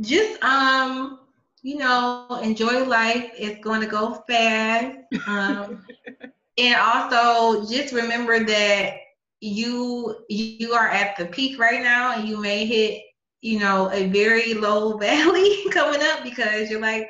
Just 0.00 0.42
um, 0.42 1.20
you 1.62 1.78
know, 1.78 2.40
enjoy 2.42 2.84
life. 2.84 3.30
It's 3.36 3.62
going 3.64 3.80
to 3.80 3.86
go 3.86 4.22
fast. 4.28 4.98
Um, 5.26 5.84
and 6.58 6.76
also 6.76 7.66
just 7.68 7.92
remember 7.92 8.44
that 8.44 8.94
you 9.40 10.24
you 10.28 10.72
are 10.72 10.88
at 10.88 11.16
the 11.16 11.26
peak 11.26 11.58
right 11.58 11.82
now 11.82 12.16
and 12.16 12.26
you 12.26 12.40
may 12.40 12.64
hit 12.64 13.02
you 13.42 13.58
know 13.58 13.90
a 13.92 14.06
very 14.08 14.54
low 14.54 14.96
valley 14.98 15.64
coming 15.70 16.00
up 16.02 16.24
because 16.24 16.70
you're 16.70 16.80
like 16.80 17.06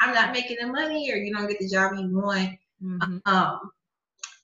I'm 0.00 0.14
not 0.14 0.32
making 0.32 0.58
the 0.60 0.66
money 0.66 1.10
or 1.12 1.16
you 1.16 1.34
don't 1.34 1.48
get 1.48 1.58
the 1.58 1.68
job 1.68 1.92
you 1.98 2.18
want, 2.18 2.50
mm-hmm. 2.82 3.18
um, 3.26 3.60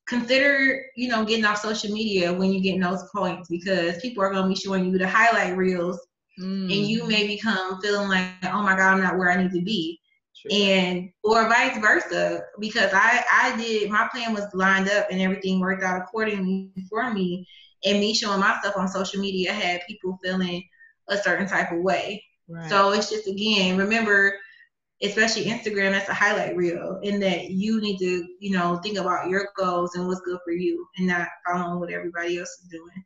consider, 0.06 0.84
you 0.96 1.08
know, 1.08 1.24
getting 1.24 1.44
off 1.44 1.58
social 1.58 1.90
media 1.90 2.32
when 2.32 2.52
you 2.52 2.60
get 2.60 2.80
those 2.80 3.04
points 3.14 3.48
because 3.48 3.98
people 4.00 4.22
are 4.22 4.30
going 4.30 4.42
to 4.44 4.48
be 4.48 4.54
showing 4.54 4.84
you 4.84 4.98
the 4.98 5.08
highlight 5.08 5.56
reels 5.56 5.98
mm-hmm. 6.38 6.64
and 6.64 6.70
you 6.70 7.06
may 7.06 7.26
become 7.26 7.80
feeling 7.80 8.08
like, 8.08 8.28
oh 8.44 8.62
my 8.62 8.76
God, 8.76 8.94
I'm 8.94 9.02
not 9.02 9.16
where 9.16 9.30
I 9.30 9.42
need 9.42 9.52
to 9.52 9.62
be. 9.62 9.98
And 10.50 11.10
or 11.22 11.48
vice 11.48 11.78
versa, 11.78 12.40
because 12.58 12.90
I 12.92 13.22
I 13.30 13.56
did 13.56 13.88
my 13.90 14.08
plan 14.10 14.34
was 14.34 14.46
lined 14.54 14.88
up 14.88 15.06
and 15.08 15.20
everything 15.20 15.60
worked 15.60 15.84
out 15.84 16.00
accordingly 16.00 16.72
for 16.90 17.12
me, 17.14 17.46
and 17.84 18.00
me 18.00 18.12
showing 18.12 18.40
myself 18.40 18.76
on 18.76 18.88
social 18.88 19.20
media 19.20 19.52
had 19.52 19.82
people 19.86 20.18
feeling 20.24 20.64
a 21.08 21.16
certain 21.16 21.46
type 21.46 21.70
of 21.70 21.80
way. 21.80 22.24
Right. 22.48 22.68
So 22.68 22.90
it's 22.90 23.08
just 23.08 23.28
again, 23.28 23.76
remember 23.76 24.36
especially 25.02 25.44
Instagram, 25.44 25.90
that's 25.92 26.08
a 26.08 26.14
highlight 26.14 26.56
reel, 26.56 27.00
in 27.02 27.20
that 27.20 27.50
you 27.50 27.80
need 27.80 27.98
to, 27.98 28.26
you 28.40 28.50
know, 28.50 28.76
think 28.78 28.98
about 28.98 29.28
your 29.28 29.48
goals 29.56 29.94
and 29.94 30.06
what's 30.06 30.20
good 30.20 30.38
for 30.44 30.52
you, 30.52 30.86
and 30.96 31.06
not 31.06 31.28
following 31.46 31.80
what 31.80 31.92
everybody 31.92 32.38
else 32.38 32.50
is 32.62 32.68
doing. 32.70 33.04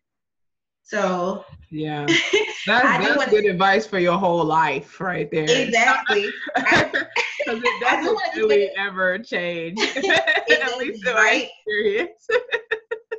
So 0.82 1.44
yeah, 1.70 2.06
that's, 2.66 2.66
that's 2.66 3.30
good 3.30 3.44
advice 3.44 3.86
for 3.86 3.98
your 3.98 4.18
whole 4.18 4.44
life, 4.44 5.00
right 5.00 5.28
there. 5.30 5.46
Exactly. 5.48 6.30
Because 7.46 7.62
it 7.64 7.80
doesn't 7.80 8.18
really 8.36 8.70
ever 8.76 9.18
change. 9.18 9.78
At 9.80 10.78
least 10.78 11.06
in 11.06 11.14
right? 11.14 11.48
experience. 11.66 12.26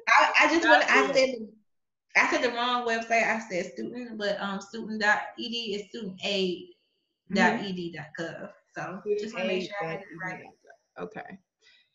I, 0.09 0.33
I 0.41 0.47
just 0.49 0.67
want. 0.67 0.83
I 0.89 1.13
said. 1.13 1.35
I 2.15 2.31
said 2.31 2.41
the 2.41 2.49
wrong 2.49 2.87
website. 2.87 3.23
I 3.23 3.39
said 3.47 3.71
student, 3.73 4.17
but 4.17 4.41
um, 4.41 4.59
student.ed 4.59 5.21
is 5.37 5.83
studentaid.ed.gov. 5.93 6.65
Mm-hmm. 7.31 8.45
So 8.77 9.01
just 9.19 9.33
want 9.33 9.47
to 9.47 9.53
make 9.55 9.63
sure 9.63 9.73
I 9.81 9.85
had 9.85 9.99
it 10.01 10.05
right. 10.23 10.43
Okay. 10.99 11.39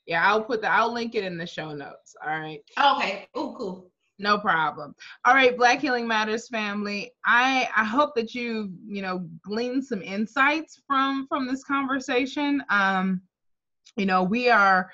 Yeah, 0.07 0.29
I'll 0.29 0.42
put 0.42 0.62
the 0.62 0.68
I'll 0.68 0.92
link 0.92 1.14
it 1.14 1.23
in 1.23 1.38
the 1.38 1.47
show 1.47 1.73
notes. 1.73 2.16
All 2.25 2.40
right. 2.40 2.61
Okay. 2.77 3.29
Oh, 3.37 3.55
cool. 3.57 3.90
No 4.18 4.37
problem. 4.37 4.95
All 5.25 5.35
right, 5.35 5.57
Black 5.57 5.81
Healing 5.81 6.09
Matters 6.09 6.49
family. 6.49 7.12
I 7.25 7.68
I 7.77 7.85
hope 7.85 8.16
that 8.16 8.35
you 8.35 8.73
you 8.85 9.01
know 9.01 9.29
gleaned 9.45 9.85
some 9.85 10.03
insights 10.03 10.83
from 10.88 11.27
from 11.29 11.47
this 11.47 11.62
conversation. 11.62 12.62
Um, 12.68 13.23
you 13.97 14.07
know 14.07 14.25
we 14.25 14.51
are 14.51 14.90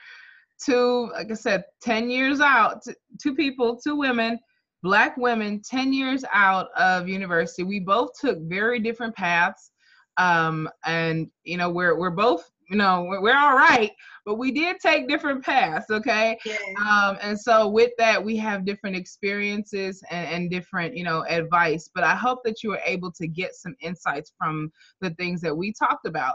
two 0.62 1.10
like 1.12 1.30
I 1.30 1.34
said, 1.34 1.64
ten 1.80 2.10
years 2.10 2.40
out. 2.40 2.84
Two 3.20 3.34
people, 3.34 3.80
two 3.82 3.96
women, 3.96 4.38
black 4.82 5.16
women, 5.16 5.62
ten 5.62 5.94
years 5.94 6.22
out 6.34 6.68
of 6.76 7.08
university. 7.08 7.62
We 7.62 7.80
both 7.80 8.10
took 8.20 8.38
very 8.42 8.78
different 8.78 9.16
paths 9.16 9.70
um, 10.18 10.68
and 10.84 11.30
you 11.44 11.56
know 11.56 11.70
we're 11.70 11.98
we're 11.98 12.10
both 12.10 12.50
you 12.68 12.76
know 12.76 13.04
we're, 13.04 13.22
we're 13.22 13.36
all 13.36 13.56
right 13.56 13.92
but 14.26 14.34
we 14.34 14.50
did 14.50 14.78
take 14.78 15.08
different 15.08 15.42
paths 15.42 15.86
okay 15.90 16.38
yeah. 16.44 16.56
um, 16.86 17.16
and 17.22 17.38
so 17.38 17.68
with 17.68 17.92
that 17.96 18.22
we 18.22 18.36
have 18.36 18.66
different 18.66 18.94
experiences 18.94 20.02
and, 20.10 20.28
and, 20.28 20.50
different 20.50 20.94
you 20.94 21.04
know 21.04 21.24
advice 21.28 21.88
but 21.94 22.04
i 22.04 22.14
hope 22.14 22.40
that 22.44 22.62
you 22.62 22.70
were 22.70 22.80
able 22.84 23.10
to 23.10 23.26
get 23.26 23.54
some 23.54 23.74
insights 23.80 24.32
from 24.36 24.70
the 25.00 25.10
things 25.10 25.40
that 25.40 25.56
we 25.56 25.72
talked 25.72 26.06
about 26.06 26.34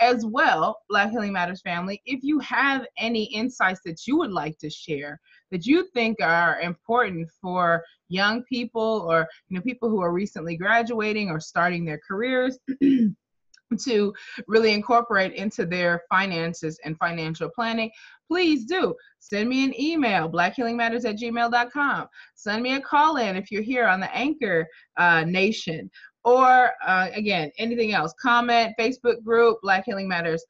as 0.00 0.24
well 0.24 0.78
black 0.88 1.10
healing 1.10 1.32
matters 1.32 1.60
family 1.60 2.00
if 2.06 2.22
you 2.22 2.38
have 2.38 2.86
any 2.98 3.24
insights 3.24 3.80
that 3.84 4.06
you 4.06 4.16
would 4.16 4.32
like 4.32 4.56
to 4.58 4.70
share 4.70 5.20
that 5.50 5.66
you 5.66 5.86
think 5.92 6.16
are 6.20 6.60
important 6.60 7.28
for 7.40 7.82
young 8.08 8.42
people 8.44 9.06
or 9.08 9.26
you 9.48 9.56
know 9.56 9.62
people 9.62 9.88
who 9.88 10.00
are 10.00 10.12
recently 10.12 10.56
graduating 10.56 11.30
or 11.30 11.40
starting 11.40 11.84
their 11.84 12.00
careers 12.06 12.58
to 13.84 14.12
really 14.46 14.72
incorporate 14.72 15.32
into 15.34 15.66
their 15.66 16.02
finances 16.08 16.78
and 16.84 16.96
financial 16.98 17.48
planning, 17.48 17.90
please 18.28 18.64
do 18.64 18.94
send 19.18 19.48
me 19.48 19.64
an 19.64 19.78
email, 19.80 20.28
blackhealingmatters 20.28 21.04
at 21.04 21.16
gmail.com. 21.16 22.06
Send 22.34 22.62
me 22.62 22.74
a 22.74 22.80
call 22.80 23.16
in 23.16 23.36
if 23.36 23.50
you're 23.50 23.62
here 23.62 23.86
on 23.86 24.00
the 24.00 24.14
Anchor 24.14 24.66
uh, 24.96 25.24
Nation. 25.24 25.90
Or 26.24 26.72
uh, 26.86 27.08
again, 27.14 27.50
anything 27.58 27.92
else, 27.92 28.14
comment, 28.20 28.74
Facebook 28.78 29.22
group, 29.22 29.58
Black 29.62 29.84
Healing 29.84 30.08
Matters. 30.08 30.44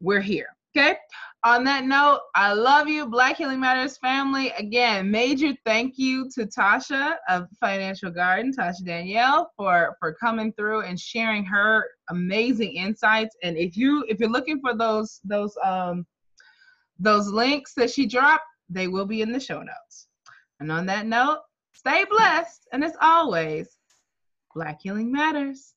We're 0.00 0.20
here. 0.20 0.48
Okay. 0.76 0.96
On 1.46 1.62
that 1.64 1.84
note, 1.84 2.20
I 2.34 2.54
love 2.54 2.88
you, 2.88 3.06
Black 3.06 3.36
Healing 3.36 3.60
Matters 3.60 3.98
family. 3.98 4.48
Again, 4.56 5.10
major 5.10 5.52
thank 5.66 5.98
you 5.98 6.26
to 6.30 6.46
Tasha 6.46 7.16
of 7.28 7.48
Financial 7.60 8.10
Garden, 8.10 8.50
Tasha 8.50 8.82
Danielle, 8.82 9.52
for 9.54 9.94
for 10.00 10.14
coming 10.14 10.54
through 10.54 10.80
and 10.82 10.98
sharing 10.98 11.44
her 11.44 11.84
amazing 12.08 12.72
insights. 12.76 13.36
And 13.42 13.58
if 13.58 13.76
you 13.76 14.06
if 14.08 14.20
you're 14.20 14.30
looking 14.30 14.58
for 14.58 14.74
those 14.74 15.20
those 15.22 15.54
um 15.62 16.06
those 16.98 17.28
links 17.28 17.74
that 17.74 17.90
she 17.90 18.06
dropped, 18.06 18.46
they 18.70 18.88
will 18.88 19.04
be 19.04 19.20
in 19.20 19.30
the 19.30 19.38
show 19.38 19.60
notes. 19.60 20.08
And 20.60 20.72
on 20.72 20.86
that 20.86 21.04
note, 21.04 21.40
stay 21.74 22.06
blessed, 22.08 22.68
and 22.72 22.82
as 22.82 22.96
always, 23.02 23.76
Black 24.54 24.80
Healing 24.80 25.12
Matters. 25.12 25.73